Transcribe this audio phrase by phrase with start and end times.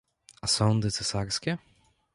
[0.41, 1.57] A sądy cesarskie?